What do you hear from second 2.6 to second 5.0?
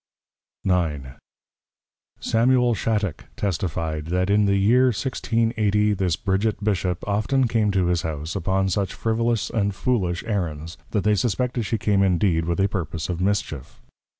Shattock testify'd, That in the Year,